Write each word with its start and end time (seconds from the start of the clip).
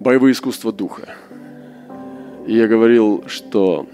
боевые 0.00 0.32
искусства 0.32 0.72
духа. 0.72 1.14
И 2.46 2.54
я 2.54 2.66
говорил, 2.66 3.22
что 3.26 3.86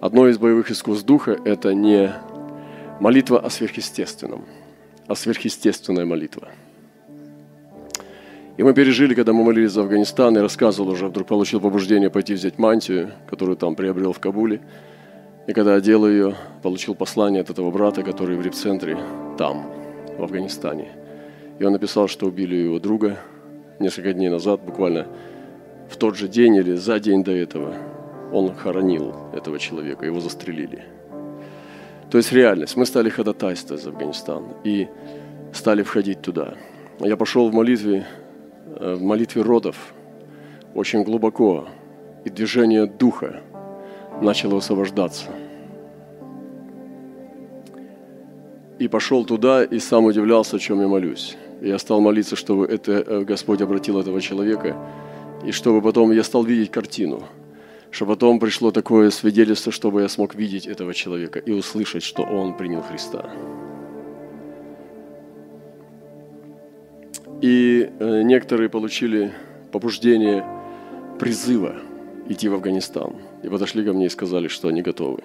одно 0.00 0.28
из 0.28 0.36
боевых 0.36 0.70
искусств 0.70 1.06
духа– 1.06 1.38
это 1.44 1.72
не 1.72 2.12
молитва 3.00 3.38
о 3.38 3.48
сверхъестественном, 3.48 4.44
а 5.06 5.14
сверхъестественная 5.14 6.04
молитва. 6.04 6.48
И 8.56 8.62
мы 8.62 8.74
пережили, 8.74 9.14
когда 9.14 9.32
мы 9.32 9.44
молились 9.44 9.70
за 9.70 9.82
Афганистан, 9.82 10.36
и 10.36 10.40
рассказывал 10.40 10.90
уже, 10.90 11.06
вдруг 11.06 11.28
получил 11.28 11.60
побуждение 11.60 12.10
пойти 12.10 12.34
взять 12.34 12.58
мантию, 12.58 13.12
которую 13.28 13.56
там 13.56 13.76
приобрел 13.76 14.12
в 14.12 14.18
Кабуле. 14.18 14.60
И 15.46 15.52
когда 15.52 15.74
одел 15.74 16.08
ее, 16.08 16.34
получил 16.62 16.94
послание 16.94 17.42
от 17.42 17.50
этого 17.50 17.70
брата, 17.70 18.02
который 18.02 18.36
в 18.36 18.40
репцентре 18.40 18.98
там, 19.38 19.70
в 20.18 20.22
Афганистане. 20.22 20.88
И 21.58 21.64
он 21.64 21.72
написал, 21.72 22.08
что 22.08 22.26
убили 22.26 22.56
его 22.56 22.80
друга 22.80 23.18
несколько 23.78 24.12
дней 24.12 24.28
назад, 24.28 24.60
буквально 24.62 25.06
в 25.88 25.96
тот 25.96 26.16
же 26.16 26.28
день 26.28 26.56
или 26.56 26.74
за 26.74 26.98
день 26.98 27.22
до 27.22 27.32
этого. 27.32 27.74
Он 28.32 28.54
хоронил 28.54 29.14
этого 29.32 29.58
человека, 29.58 30.04
его 30.04 30.20
застрелили. 30.20 30.82
То 32.10 32.18
есть 32.18 32.32
реальность. 32.32 32.76
Мы 32.76 32.86
стали 32.86 33.08
ходатайствовать 33.08 33.82
за 33.82 33.90
Афганистан 33.90 34.44
и 34.64 34.88
стали 35.52 35.82
входить 35.82 36.22
туда. 36.22 36.54
Я 37.00 37.16
пошел 37.16 37.48
в 37.50 37.54
молитве, 37.54 38.06
э, 38.78 38.94
в 38.94 39.02
молитве 39.02 39.42
родов 39.42 39.94
очень 40.74 41.02
глубоко, 41.02 41.68
и 42.24 42.30
движение 42.30 42.86
духа 42.86 43.40
начало 44.20 44.58
освобождаться. 44.58 45.26
И 48.78 48.88
пошел 48.88 49.24
туда 49.24 49.64
и 49.64 49.78
сам 49.78 50.04
удивлялся, 50.04 50.56
о 50.56 50.58
чем 50.58 50.80
я 50.80 50.88
молюсь. 50.88 51.36
Я 51.62 51.78
стал 51.78 52.00
молиться, 52.00 52.36
чтобы 52.36 52.66
это, 52.66 52.92
э, 52.92 53.20
Господь 53.22 53.62
обратил 53.62 53.98
этого 53.98 54.20
человека, 54.20 54.76
и 55.44 55.52
чтобы 55.52 55.82
потом 55.82 56.12
я 56.12 56.22
стал 56.22 56.44
видеть 56.44 56.70
картину– 56.70 57.22
чтобы 57.96 58.12
потом 58.12 58.38
пришло 58.38 58.70
такое 58.72 59.08
свидетельство, 59.10 59.72
чтобы 59.72 60.02
я 60.02 60.08
смог 60.08 60.34
видеть 60.34 60.66
этого 60.66 60.92
человека 60.92 61.38
и 61.38 61.52
услышать, 61.52 62.02
что 62.02 62.22
он 62.24 62.54
принял 62.54 62.82
Христа. 62.82 63.30
И 67.40 67.90
э, 67.98 68.22
некоторые 68.22 68.68
получили 68.68 69.32
побуждение 69.72 70.44
призыва 71.18 71.76
идти 72.28 72.50
в 72.50 72.54
Афганистан. 72.54 73.16
И 73.42 73.48
подошли 73.48 73.82
ко 73.82 73.94
мне 73.94 74.06
и 74.06 74.10
сказали, 74.10 74.48
что 74.48 74.68
они 74.68 74.82
готовы. 74.82 75.20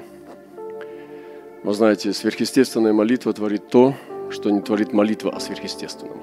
Вы 1.63 1.73
знаете, 1.73 2.13
сверхъестественная 2.13 2.93
молитва 2.93 3.33
творит 3.33 3.67
то, 3.67 3.95
что 4.31 4.49
не 4.49 4.61
творит 4.61 4.93
молитва 4.93 5.31
о 5.31 5.39
сверхъестественном. 5.39 6.19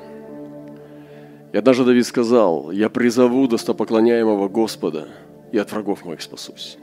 И 1.53 1.57
однажды 1.57 1.85
Давид 1.85 2.07
сказал, 2.07 2.71
«Я 2.71 2.89
призову 2.89 3.49
достопоклоняемого 3.49 4.49
Господа, 4.49 5.09
и 5.53 5.59
от 5.59 5.73
врагов 5.73 6.05
моих 6.05 6.23
спасусь. 6.23 6.79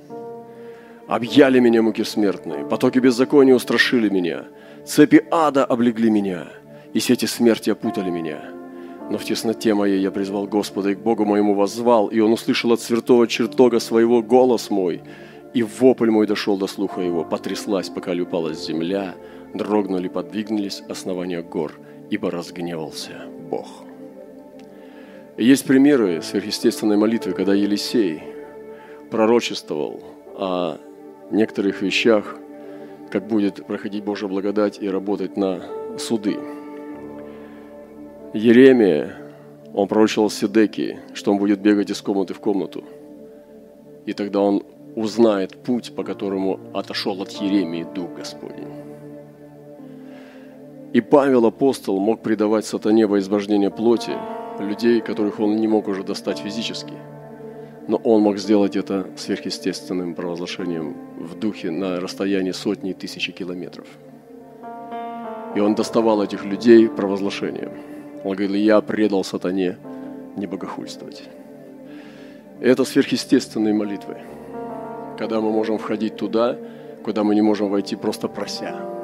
Объяли 1.08 1.60
меня 1.60 1.82
муки 1.82 2.04
смертные, 2.04 2.66
потоки 2.66 3.00
беззакония 3.00 3.54
устрашили 3.54 4.10
меня, 4.10 4.46
цепи 4.86 5.24
ада 5.30 5.64
облегли 5.64 6.10
меня, 6.10 6.48
и 6.94 7.00
сети 7.00 7.26
смерти 7.26 7.70
опутали 7.70 8.10
меня. 8.10 8.40
Но 9.12 9.20
в 9.20 9.24
тесноте 9.24 9.76
моей 9.76 10.02
я 10.02 10.10
призвал 10.10 10.48
Господа 10.48 10.90
и 10.90 10.96
к 10.96 11.00
Богу 11.00 11.26
моему 11.26 11.54
воззвал, 11.54 12.08
и 12.08 12.20
Он 12.20 12.34
услышал 12.34 12.72
от 12.72 12.82
святого 12.82 13.28
чертога 13.28 13.80
своего 13.80 14.24
голос 14.24 14.72
мой, 14.72 15.04
и 15.54 15.62
вопль 15.62 16.10
мой 16.10 16.26
дошел 16.26 16.58
до 16.58 16.66
слуха 16.66 17.02
его, 17.02 17.24
потряслась, 17.24 17.90
пока 17.90 18.14
люпалась 18.14 18.66
земля, 18.66 19.14
дрогнули, 19.56 20.08
подвигнулись 20.08 20.84
основания 20.88 21.42
гор, 21.42 21.74
ибо 22.10 22.30
разгневался 22.30 23.26
Бог. 23.50 23.68
Есть 25.38 25.66
примеры 25.66 26.22
сверхъестественной 26.22 26.98
молитвы, 26.98 27.34
когда 27.34 27.54
Елисей– 27.54 28.24
пророчествовал 29.10 30.02
о 30.36 30.78
некоторых 31.32 31.82
вещах, 31.82 32.38
как 33.10 33.28
будет 33.28 33.66
проходить 33.66 34.04
Божья 34.04 34.28
благодать 34.28 34.82
и 34.82 34.90
работать 34.90 35.38
на 35.38 35.62
суды. 35.98 36.38
Еремия, 38.34 39.16
он 39.74 39.88
пророчил 39.88 40.30
Седеки, 40.30 41.00
что 41.14 41.32
он 41.32 41.38
будет 41.38 41.62
бегать 41.62 41.90
из 41.90 42.02
комнаты 42.02 42.34
в 42.34 42.40
комнату. 42.40 42.84
И 44.06 44.14
тогда 44.14 44.42
он 44.42 44.64
узнает 44.96 45.56
путь, 45.64 45.94
по 45.96 46.04
которому 46.04 46.60
отошел 46.74 47.22
от 47.22 47.32
Еремии 47.32 47.86
Дух 47.96 48.14
Господень. 48.16 48.95
И 50.96 51.02
Павел, 51.02 51.46
апостол, 51.46 52.00
мог 52.00 52.22
предавать 52.22 52.66
сатане 52.66 53.06
во 53.06 53.20
избождение 53.20 53.70
плоти 53.70 54.14
людей, 54.60 55.02
которых 55.02 55.40
он 55.40 55.58
не 55.58 55.68
мог 55.68 55.88
уже 55.88 56.04
достать 56.04 56.40
физически– 56.40 56.94
но 57.88 57.98
он 57.98 58.22
мог 58.22 58.38
сделать 58.38 58.76
это 58.76 59.08
сверхъестественным 59.16 60.16
провозглашением 60.16 60.96
в 61.20 61.38
духе 61.38 61.72
на 61.72 62.00
расстоянии 62.00 62.52
сотни 62.52 62.92
и 62.92 62.94
тысячи 62.94 63.32
километров. 63.32 63.88
И 65.56 65.60
он 65.60 65.76
доставал 65.76 66.24
этих 66.24 66.44
людей 66.44 66.90
провозглашением. 66.90 67.72
Он 68.24 68.36
говорил, 68.36 68.56
я 68.56 68.82
предал 68.82 69.24
сатане 69.24 69.78
не 70.36 70.48
богохульствовать. 70.48 71.24
это 72.60 72.84
сверхъестественные 72.84 73.74
молитвы, 73.74 74.18
когда 75.18 75.40
мы 75.40 75.52
можем 75.52 75.78
входить 75.78 76.18
туда, 76.18 76.58
куда 77.04 77.24
мы 77.24 77.36
не 77.36 77.42
можем 77.42 77.70
войти 77.70 77.96
просто 77.96 78.28
прося. 78.28 78.95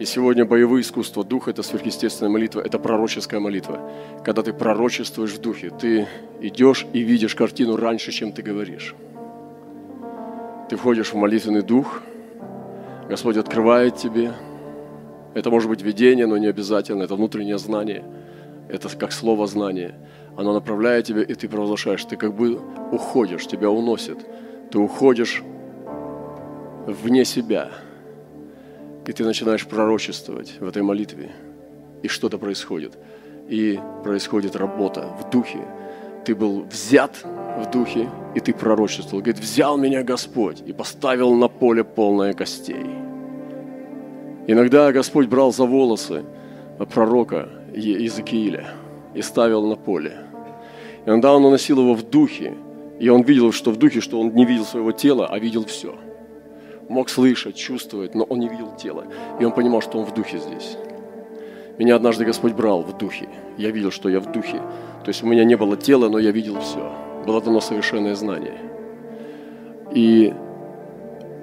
И 0.00 0.06
сегодня 0.06 0.44
боевые 0.44 0.82
искусства 0.82 1.22
духа– 1.22 1.50
это 1.52 1.62
сверхъестественная 1.62 2.30
молитва, 2.30 2.60
это 2.60 2.80
пророческая 2.80 3.38
молитва. 3.38 3.78
Когда 4.24 4.42
ты 4.42 4.52
пророчествуешь 4.52 5.30
в 5.30 5.40
духе, 5.40 5.70
ты 5.70 6.08
идешь 6.40 6.84
и 6.92 7.00
видишь 7.00 7.36
картину 7.36 7.76
раньше, 7.76 8.10
чем 8.10 8.32
ты 8.32 8.42
говоришь. 8.42 8.96
Ты 10.68 10.76
входишь 10.76 11.12
в 11.12 11.14
молитвенный 11.14 11.62
дух, 11.62 12.02
Господь 13.08 13.36
открывает 13.36 13.94
тебе. 13.94 14.32
Это 15.32 15.50
может 15.50 15.68
быть 15.68 15.82
видение, 15.82 16.26
но 16.26 16.38
не 16.38 16.48
обязательно, 16.48 17.04
это 17.04 17.14
внутреннее 17.14 17.58
знание. 17.58 18.04
Это 18.68 18.88
как 18.96 19.12
слово 19.12 19.46
знание. 19.46 19.94
Оно 20.36 20.52
направляет 20.52 21.06
тебя, 21.06 21.22
и 21.22 21.34
ты 21.34 21.48
провозглашаешь. 21.48 22.04
Ты 22.04 22.16
как 22.16 22.34
бы 22.34 22.60
уходишь, 22.90 23.46
тебя 23.46 23.70
уносит. 23.70 24.18
Ты 24.72 24.78
уходишь 24.78 25.44
вне 26.86 27.24
себя– 27.24 27.70
и 29.06 29.12
ты 29.12 29.24
начинаешь 29.24 29.66
пророчествовать 29.66 30.54
в 30.60 30.66
этой 30.66 30.82
молитве, 30.82 31.30
и 32.02 32.08
что-то 32.08 32.38
происходит. 32.38 32.98
И 33.48 33.78
происходит 34.02 34.56
работа 34.56 35.08
в 35.20 35.30
духе. 35.30 35.60
Ты 36.24 36.34
был 36.34 36.62
взят 36.62 37.22
в 37.22 37.70
духе, 37.70 38.08
и 38.34 38.40
ты 38.40 38.54
пророчествовал. 38.54 39.20
Говорит, 39.20 39.40
взял 39.40 39.76
меня 39.76 40.02
Господь 40.02 40.62
и 40.66 40.72
поставил 40.72 41.34
на 41.34 41.48
поле 41.48 41.84
полное 41.84 42.32
костей. 42.32 42.86
Иногда 44.46 44.92
Господь 44.92 45.28
брал 45.28 45.52
за 45.52 45.64
волосы 45.64 46.24
пророка 46.92 47.48
Иезекииля 47.74 48.68
и 49.14 49.22
ставил 49.22 49.66
на 49.66 49.76
поле. 49.76 50.16
Иногда 51.06 51.34
он 51.34 51.44
уносил 51.44 51.80
его 51.80 51.94
в 51.94 52.02
духе, 52.02 52.54
и 52.98 53.08
он 53.10 53.22
видел, 53.22 53.52
что 53.52 53.70
в 53.70 53.76
духе, 53.76 54.00
что 54.00 54.20
он 54.20 54.34
не 54.34 54.46
видел 54.46 54.64
своего 54.64 54.92
тела, 54.92 55.26
а 55.26 55.38
видел 55.38 55.64
все– 55.66 55.94
мог 56.88 57.08
слышать, 57.08 57.56
чувствовать, 57.56 58.14
но 58.14 58.24
он 58.24 58.38
не 58.38 58.48
видел 58.48 58.74
тела. 58.76 59.04
И 59.40 59.44
он 59.44 59.52
понимал, 59.52 59.80
что 59.80 59.98
он 59.98 60.04
в 60.04 60.14
духе 60.14 60.38
здесь. 60.38 60.76
Меня 61.78 61.96
однажды 61.96 62.24
Господь 62.24 62.52
брал 62.52 62.82
в 62.82 62.96
духе. 62.96 63.28
Я 63.58 63.70
видел, 63.70 63.90
что 63.90 64.08
я 64.08 64.20
в 64.20 64.30
духе. 64.30 64.58
То 65.04 65.08
есть 65.08 65.22
у 65.22 65.26
меня 65.26 65.44
не 65.44 65.56
было 65.56 65.76
тела, 65.76 66.08
но 66.08 66.18
я 66.18 66.30
видел 66.30 66.60
все. 66.60 66.92
Было 67.26 67.40
дано 67.40 67.60
совершенное 67.60 68.14
знание. 68.14 68.58
И 69.92 70.32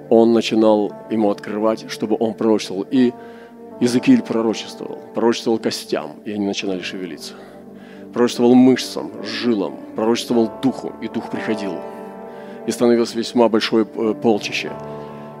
он 0.08 0.32
начинал 0.32 0.92
ему 1.10 1.30
открывать, 1.30 1.90
чтобы 1.90 2.16
он 2.18 2.34
пророчествовал. 2.34 2.86
И 2.90 3.12
Иезекииль 3.80 4.22
пророчествовал. 4.22 4.98
Пророчествовал 5.14 5.58
костям, 5.58 6.16
и 6.24 6.32
они 6.32 6.46
начинали 6.46 6.80
шевелиться. 6.80 7.34
Пророчествовал 8.12 8.54
мышцам, 8.54 9.10
жилам, 9.24 9.76
пророчествовал 9.96 10.50
духу, 10.62 10.92
и 11.02 11.08
дух 11.08 11.30
приходил. 11.30 11.74
И 12.66 12.70
становилось 12.70 13.14
весьма 13.14 13.48
большое 13.48 13.86
э, 13.94 14.14
полчище. 14.14 14.70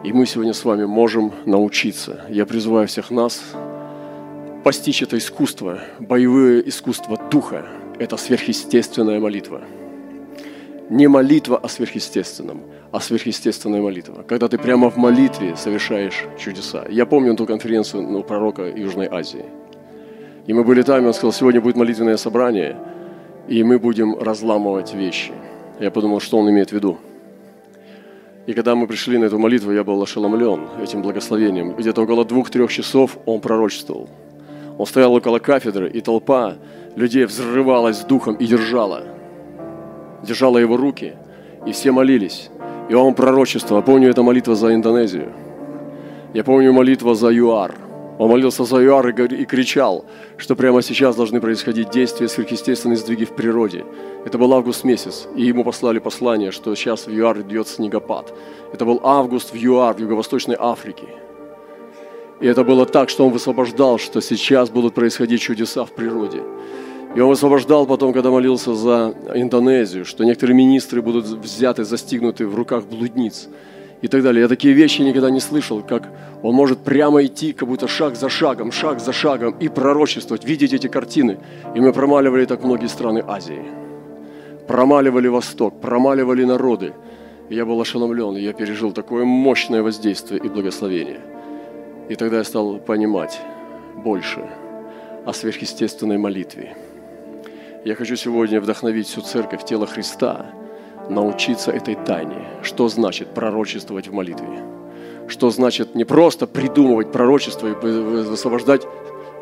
И 0.04 0.12
мы 0.12 0.26
сегодня 0.26 0.52
с 0.52 0.64
вами 0.64 0.84
можем 0.84 1.32
научиться. 1.46 2.24
Я 2.28 2.44
призываю 2.44 2.88
всех 2.88 3.10
нас 3.10 3.40
постичь 4.62 5.02
это 5.02 5.18
искусство, 5.18 5.80
боевое 5.98 6.60
искусство 6.60 7.18
духа. 7.30 7.66
Это 7.98 8.16
сверхъестественная 8.16 9.20
молитва. 9.20 9.62
Не 10.88 11.08
молитва 11.08 11.56
о 11.56 11.68
сверхъестественном, 11.68 12.62
а 12.90 13.00
сверхъестественная 13.00 13.80
молитва. 13.80 14.24
Когда 14.26 14.48
ты 14.48 14.58
прямо 14.58 14.90
в 14.90 14.96
молитве 14.96 15.56
совершаешь 15.56 16.24
чудеса. 16.38 16.84
Я 16.90 17.06
помню 17.06 17.36
ту 17.36 17.46
конференцию 17.46 18.02
ну, 18.02 18.22
пророка 18.22 18.68
Южной 18.68 19.08
Азии. 19.10 19.44
И 20.46 20.52
мы 20.52 20.64
были 20.64 20.82
там, 20.82 21.04
и 21.04 21.06
он 21.06 21.14
сказал, 21.14 21.32
сегодня 21.32 21.60
будет 21.60 21.76
молитвенное 21.76 22.16
собрание, 22.16 22.76
и 23.48 23.62
мы 23.62 23.78
будем 23.78 24.18
разламывать 24.18 24.92
вещи. 24.94 25.32
Я 25.78 25.90
подумал, 25.90 26.20
что 26.20 26.38
он 26.38 26.50
имеет 26.50 26.70
в 26.70 26.72
виду. 26.72 26.98
И 28.46 28.54
когда 28.54 28.74
мы 28.74 28.86
пришли 28.88 29.18
на 29.18 29.26
эту 29.26 29.38
молитву, 29.38 29.72
я 29.72 29.84
был 29.84 30.02
ошеломлен 30.02 30.66
этим 30.82 31.00
благословением. 31.00 31.76
Где-то 31.76 32.02
около 32.02 32.24
двух-трех 32.24 32.72
часов 32.72 33.16
он 33.24 33.40
пророчествовал. 33.40 34.08
Он 34.78 34.86
стоял 34.86 35.14
около 35.14 35.38
кафедры, 35.38 35.88
и 35.88 36.00
толпа 36.00 36.56
людей 36.96 37.24
взрывалась 37.24 38.04
духом 38.04 38.34
и 38.34 38.46
держала. 38.46 39.04
держала 40.22 40.58
его 40.58 40.76
руки, 40.76 41.14
и 41.66 41.72
все 41.72 41.92
молились. 41.92 42.50
И 42.88 42.94
он 42.94 43.14
пророчествовал. 43.14 43.82
Я 43.82 43.86
помню, 43.86 44.10
это 44.10 44.22
молитва 44.22 44.56
за 44.56 44.74
Индонезию. 44.74 45.32
Я 46.34 46.42
помню 46.42 46.72
молитва 46.72 47.14
за 47.14 47.30
ЮАР. 47.30 47.91
Он 48.18 48.28
молился 48.28 48.64
за 48.64 48.76
ЮАР 48.76 49.08
и, 49.08 49.44
кричал, 49.44 50.04
что 50.36 50.54
прямо 50.54 50.82
сейчас 50.82 51.16
должны 51.16 51.40
происходить 51.40 51.90
действия, 51.90 52.28
сверхъестественные 52.28 52.96
сдвиги 52.96 53.24
в 53.24 53.34
природе. 53.34 53.84
Это 54.24 54.38
был 54.38 54.52
август 54.52 54.84
месяц, 54.84 55.26
и 55.34 55.46
ему 55.46 55.64
послали 55.64 55.98
послание, 55.98 56.50
что 56.50 56.74
сейчас 56.74 57.06
в 57.06 57.10
ЮАР 57.10 57.40
идет 57.40 57.68
снегопад. 57.68 58.32
Это 58.72 58.84
был 58.84 59.00
август 59.02 59.52
в 59.52 59.56
ЮАР, 59.56 59.94
в 59.94 60.00
Юго-Восточной 60.00 60.56
Африке. 60.58 61.08
И 62.40 62.46
это 62.46 62.64
было 62.64 62.86
так, 62.86 63.08
что 63.08 63.24
он 63.24 63.32
высвобождал, 63.32 63.98
что 63.98 64.20
сейчас 64.20 64.68
будут 64.68 64.94
происходить 64.94 65.40
чудеса 65.40 65.84
в 65.84 65.92
природе. 65.92 66.42
И 67.14 67.20
он 67.20 67.28
высвобождал 67.28 67.86
потом, 67.86 68.12
когда 68.12 68.30
молился 68.30 68.74
за 68.74 69.14
Индонезию, 69.34 70.04
что 70.04 70.24
некоторые 70.24 70.56
министры 70.56 71.02
будут 71.02 71.26
взяты, 71.26 71.84
застигнуты 71.84 72.46
в 72.46 72.54
руках 72.54 72.84
блудниц 72.84 73.48
и 74.02 74.08
так 74.08 74.22
далее. 74.22 74.42
Я 74.42 74.48
такие 74.48 74.74
вещи 74.74 75.02
никогда 75.02 75.30
не 75.30 75.40
слышал, 75.40 75.80
как 75.80 76.08
он 76.42 76.54
может 76.54 76.80
прямо 76.80 77.24
идти, 77.24 77.52
как 77.52 77.68
будто 77.68 77.86
шаг 77.88 78.16
за 78.16 78.28
шагом, 78.28 78.72
шаг 78.72 79.00
за 79.00 79.12
шагом 79.12 79.54
и 79.60 79.68
пророчествовать, 79.68 80.44
видеть 80.44 80.72
эти 80.72 80.88
картины. 80.88 81.38
И 81.76 81.80
мы 81.80 81.92
промаливали 81.92 82.44
так 82.44 82.64
многие 82.64 82.88
страны 82.88 83.22
Азии. 83.26 83.62
Промаливали 84.66 85.28
Восток, 85.28 85.80
промаливали 85.80 86.44
народы. 86.44 86.92
И 87.48 87.54
я 87.54 87.64
был 87.64 87.80
ошеломлен, 87.80 88.36
я 88.36 88.52
пережил 88.52 88.92
такое 88.92 89.24
мощное 89.24 89.82
воздействие 89.82 90.40
и 90.44 90.48
благословение. 90.48 91.20
И 92.08 92.16
тогда 92.16 92.38
я 92.38 92.44
стал 92.44 92.78
понимать 92.78 93.40
больше 94.04 94.40
о 95.24 95.32
сверхъестественной 95.32 96.18
молитве. 96.18 96.76
Я 97.84 97.94
хочу 97.94 98.16
сегодня 98.16 98.60
вдохновить 98.60 99.06
всю 99.06 99.20
церковь, 99.20 99.64
тело 99.64 99.86
Христа, 99.86 100.46
научиться 101.08 101.70
этой 101.70 101.94
тайне. 101.94 102.46
Что 102.62 102.88
значит 102.88 103.34
пророчествовать 103.34 104.08
в 104.08 104.12
молитве? 104.12 104.48
Что 105.28 105.50
значит 105.50 105.94
не 105.94 106.04
просто 106.04 106.46
придумывать 106.46 107.12
пророчество 107.12 107.68
и 107.68 107.74
высвобождать 107.74 108.82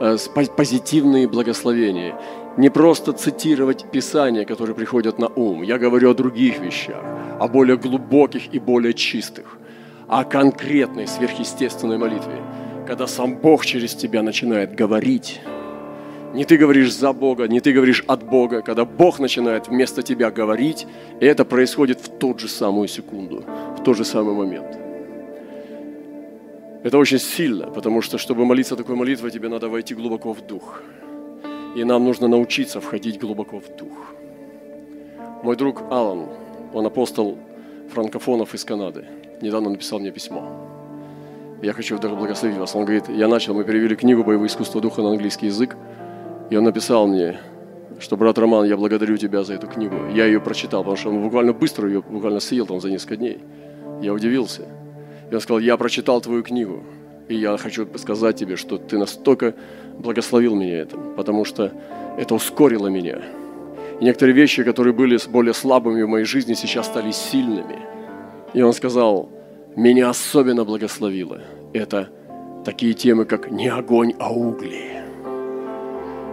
э, 0.00 0.16
позитивные 0.56 1.28
благословения, 1.28 2.14
не 2.56 2.70
просто 2.70 3.12
цитировать 3.12 3.90
Писания, 3.90 4.44
которые 4.44 4.74
приходят 4.74 5.18
на 5.18 5.28
ум. 5.28 5.62
Я 5.62 5.78
говорю 5.78 6.10
о 6.10 6.14
других 6.14 6.58
вещах, 6.58 7.02
о 7.38 7.48
более 7.48 7.76
глубоких 7.76 8.52
и 8.52 8.58
более 8.58 8.92
чистых, 8.92 9.58
о 10.08 10.24
конкретной 10.24 11.06
сверхъестественной 11.06 11.98
молитве, 11.98 12.42
когда 12.86 13.06
сам 13.06 13.36
Бог 13.36 13.64
через 13.64 13.94
тебя 13.94 14.22
начинает 14.22 14.74
говорить 14.74 15.40
не 16.34 16.44
ты 16.44 16.56
говоришь 16.56 16.94
за 16.94 17.12
Бога, 17.12 17.48
не 17.48 17.60
ты 17.60 17.72
говоришь 17.72 18.04
от 18.06 18.22
Бога, 18.22 18.62
когда 18.62 18.84
Бог 18.84 19.18
начинает 19.18 19.68
вместо 19.68 20.02
тебя 20.02 20.30
говорить, 20.30 20.86
и 21.20 21.26
это 21.26 21.44
происходит 21.44 22.00
в 22.00 22.08
тот 22.18 22.40
же 22.40 22.48
самую 22.48 22.88
секунду, 22.88 23.44
в 23.78 23.82
тот 23.82 23.96
же 23.96 24.04
самый 24.04 24.34
момент. 24.34 24.78
Это 26.82 26.98
очень 26.98 27.18
сильно, 27.18 27.66
потому 27.66 28.00
что, 28.00 28.16
чтобы 28.16 28.44
молиться 28.44 28.76
такой 28.76 28.94
молитвой, 28.94 29.30
тебе 29.30 29.48
надо 29.48 29.68
войти 29.68 29.94
глубоко 29.94 30.32
в 30.32 30.46
дух. 30.46 30.82
И 31.76 31.84
нам 31.84 32.04
нужно 32.04 32.28
научиться 32.28 32.80
входить 32.80 33.20
глубоко 33.20 33.60
в 33.60 33.76
дух. 33.76 34.14
Мой 35.42 35.56
друг 35.56 35.82
Алан, 35.90 36.26
он 36.72 36.86
апостол 36.86 37.38
франкофонов 37.92 38.54
из 38.54 38.64
Канады, 38.64 39.04
недавно 39.42 39.70
написал 39.70 39.98
мне 39.98 40.10
письмо. 40.10 40.70
Я 41.62 41.74
хочу 41.74 41.98
благословить 41.98 42.56
вас. 42.56 42.74
Он 42.74 42.84
говорит, 42.84 43.08
я 43.10 43.28
начал, 43.28 43.52
мы 43.52 43.64
перевели 43.64 43.94
книгу 43.94 44.24
«Боевое 44.24 44.48
искусство 44.48 44.80
духа» 44.80 45.02
на 45.02 45.10
английский 45.10 45.46
язык. 45.46 45.76
И 46.50 46.56
он 46.56 46.64
написал 46.64 47.06
мне, 47.06 47.38
что, 48.00 48.16
брат 48.16 48.36
Роман, 48.38 48.64
я 48.64 48.76
благодарю 48.76 49.16
тебя 49.16 49.44
за 49.44 49.54
эту 49.54 49.68
книгу. 49.68 49.94
Я 50.12 50.26
ее 50.26 50.40
прочитал, 50.40 50.82
потому 50.82 50.96
что 50.96 51.10
он 51.10 51.22
буквально 51.22 51.52
быстро 51.52 51.86
ее 51.88 52.02
буквально 52.02 52.40
съел 52.40 52.66
там 52.66 52.80
за 52.80 52.90
несколько 52.90 53.16
дней. 53.16 53.38
Я 54.02 54.12
удивился. 54.12 54.62
И 55.30 55.34
он 55.34 55.40
сказал, 55.40 55.60
я 55.60 55.76
прочитал 55.76 56.20
твою 56.20 56.42
книгу. 56.42 56.82
И 57.28 57.36
я 57.36 57.56
хочу 57.56 57.86
сказать 57.96 58.36
тебе, 58.36 58.56
что 58.56 58.78
ты 58.78 58.98
настолько 58.98 59.54
благословил 59.98 60.56
меня 60.56 60.82
этим, 60.82 61.14
потому 61.14 61.44
что 61.44 61.72
это 62.18 62.34
ускорило 62.34 62.88
меня. 62.88 63.20
И 64.00 64.04
некоторые 64.04 64.34
вещи, 64.34 64.64
которые 64.64 64.92
были 64.92 65.18
более 65.28 65.54
слабыми 65.54 66.02
в 66.02 66.08
моей 66.08 66.24
жизни, 66.24 66.54
сейчас 66.54 66.86
стали 66.86 67.12
сильными. 67.12 67.78
И 68.54 68.62
он 68.62 68.72
сказал, 68.72 69.28
меня 69.76 70.10
особенно 70.10 70.64
благословило. 70.64 71.40
Это 71.72 72.08
такие 72.64 72.94
темы, 72.94 73.24
как 73.24 73.52
не 73.52 73.68
огонь, 73.68 74.14
а 74.18 74.32
угли 74.32 74.99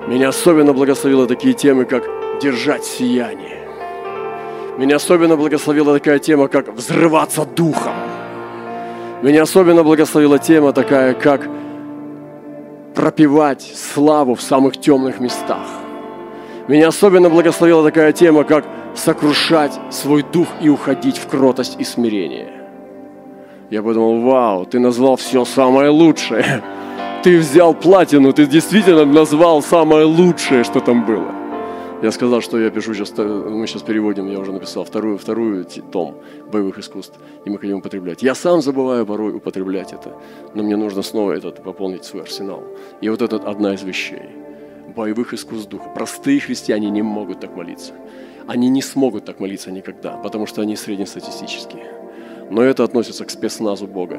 меня 0.07 0.29
особенно 0.29 0.71
благословило 0.71 1.27
такие 1.27 1.53
темы, 1.53 1.83
как 1.83 2.03
«держать 2.41 2.85
сияние». 2.85 3.67
Меня 4.77 4.95
особенно 4.95 5.35
благословила 5.35 5.93
такая 5.93 6.19
тема, 6.19 6.47
как 6.47 6.69
«взрываться 6.73 7.45
духом». 7.45 7.93
Меня 9.21 9.43
особенно 9.43 9.83
благословила 9.83 10.39
тема 10.39 10.71
такая, 10.71 11.13
как 11.13 11.49
пропивать 12.95 13.61
славу 13.61 14.35
в 14.35 14.41
самых 14.41 14.77
темных 14.77 15.19
местах. 15.19 15.67
Меня 16.69 16.87
особенно 16.87 17.29
благословила 17.29 17.83
такая 17.83 18.13
тема, 18.13 18.45
как 18.45 18.65
сокрушать 18.95 19.77
свой 19.89 20.23
дух 20.23 20.47
и 20.61 20.69
уходить 20.69 21.17
в 21.17 21.27
кротость 21.27 21.75
и 21.79 21.83
смирение. 21.83 22.51
Я 23.69 23.83
подумал, 23.83 24.21
вау, 24.21 24.65
ты 24.65 24.79
назвал 24.79 25.17
все 25.17 25.43
самое 25.43 25.89
лучшее 25.89 26.63
ты 27.27 27.39
взял 27.39 27.73
платину, 27.73 28.31
ты 28.31 28.45
действительно 28.45 29.03
назвал 29.03 29.61
самое 29.61 30.05
лучшее, 30.05 30.63
что 30.63 30.79
там 30.79 31.05
было. 31.05 31.35
Я 32.01 32.11
сказал, 32.11 32.39
что 32.39 32.57
я 32.57 32.69
пишу 32.69 32.93
сейчас, 32.93 33.13
мы 33.17 33.67
сейчас 33.67 33.81
переводим, 33.81 34.31
я 34.31 34.39
уже 34.39 34.53
написал 34.53 34.85
вторую, 34.85 35.17
вторую 35.17 35.65
том 35.91 36.15
боевых 36.49 36.79
искусств, 36.79 37.19
и 37.43 37.49
мы 37.49 37.57
хотим 37.59 37.79
употреблять. 37.79 38.23
Я 38.23 38.33
сам 38.33 38.61
забываю 38.61 39.05
порой 39.05 39.35
употреблять 39.35 39.91
это, 39.91 40.13
но 40.53 40.63
мне 40.63 40.77
нужно 40.77 41.01
снова 41.01 41.33
этот, 41.33 41.61
пополнить 41.63 42.05
свой 42.05 42.23
арсенал. 42.23 42.63
И 43.01 43.09
вот 43.09 43.21
это 43.21 43.35
одна 43.35 43.73
из 43.73 43.83
вещей. 43.83 44.29
Боевых 44.95 45.33
искусств 45.33 45.67
духа. 45.67 45.89
Простые 45.93 46.39
христиане 46.39 46.89
не 46.89 47.01
могут 47.01 47.41
так 47.41 47.57
молиться. 47.57 47.91
Они 48.47 48.69
не 48.69 48.81
смогут 48.81 49.25
так 49.25 49.41
молиться 49.41 49.69
никогда, 49.69 50.11
потому 50.23 50.47
что 50.47 50.61
они 50.61 50.77
среднестатистические. 50.77 51.91
Но 52.49 52.61
это 52.61 52.85
относится 52.85 53.25
к 53.25 53.29
спецназу 53.29 53.85
Бога. 53.85 54.17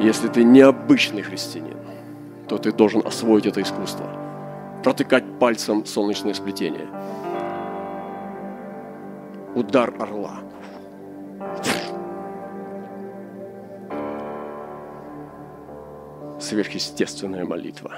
Если 0.00 0.26
ты 0.26 0.42
необычный 0.42 1.22
христианин, 1.22 1.78
то 2.48 2.58
ты 2.58 2.72
должен 2.72 3.06
освоить 3.06 3.46
это 3.46 3.60
искусство. 3.60 4.06
Протыкать 4.82 5.38
пальцем 5.38 5.84
солнечное 5.84 6.34
сплетение. 6.34 6.86
Удар 9.54 9.92
орла. 9.98 10.40
Сверхъестественная 16.40 17.44
молитва. 17.44 17.96